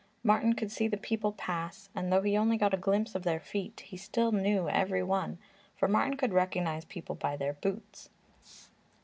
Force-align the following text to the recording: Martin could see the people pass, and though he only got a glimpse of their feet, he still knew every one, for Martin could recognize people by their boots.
Martin 0.23 0.53
could 0.53 0.71
see 0.71 0.87
the 0.87 0.97
people 0.97 1.31
pass, 1.31 1.89
and 1.93 2.11
though 2.11 2.23
he 2.23 2.35
only 2.35 2.57
got 2.57 2.73
a 2.73 2.77
glimpse 2.77 3.13
of 3.13 3.21
their 3.21 3.39
feet, 3.39 3.81
he 3.81 3.95
still 3.95 4.31
knew 4.31 4.67
every 4.67 5.03
one, 5.03 5.37
for 5.77 5.87
Martin 5.87 6.17
could 6.17 6.33
recognize 6.33 6.85
people 6.85 7.13
by 7.13 7.37
their 7.37 7.53
boots. 7.53 8.09